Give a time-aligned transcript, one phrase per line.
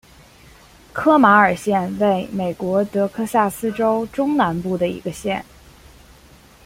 [0.93, 5.45] 科马尔县位美国德克萨斯州中南部的一个县。